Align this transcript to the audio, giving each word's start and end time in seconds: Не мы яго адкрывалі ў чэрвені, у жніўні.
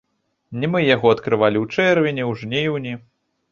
Не 0.63 0.69
мы 0.75 0.81
яго 0.85 1.11
адкрывалі 1.17 1.57
ў 1.61 1.65
чэрвені, 1.77 2.27
у 2.33 2.35
жніўні. 2.43 2.99